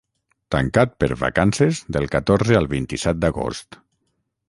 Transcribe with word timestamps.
tancat 0.55 0.95
per 1.03 1.09
vacances 1.25 1.83
del 1.99 2.09
catorze 2.17 2.61
al 2.63 2.71
vint-i-set 2.75 3.25
d'agost 3.27 3.83